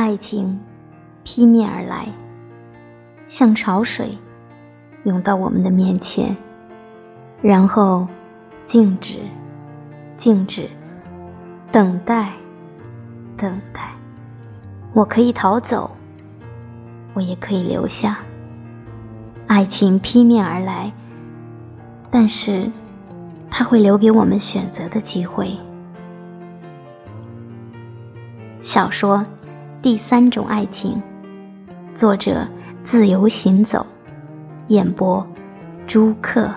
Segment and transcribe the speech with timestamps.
[0.00, 0.58] 爱情
[1.24, 2.08] 劈面而来，
[3.26, 4.16] 像潮水
[5.04, 6.34] 涌到我们的面前，
[7.42, 8.08] 然后
[8.64, 9.18] 静止，
[10.16, 10.70] 静止，
[11.70, 12.30] 等待，
[13.36, 13.92] 等待。
[14.94, 15.90] 我可以逃走，
[17.12, 18.20] 我也可以留下。
[19.48, 20.90] 爱情劈面而来，
[22.10, 22.70] 但是
[23.50, 25.54] 它会留给我们选择的机会。
[28.60, 29.18] 小说
[29.82, 31.02] 《第三种爱情》，
[31.96, 32.46] 作者：
[32.84, 33.86] 自由行走，
[34.68, 35.26] 演播：
[35.86, 36.52] 朱克。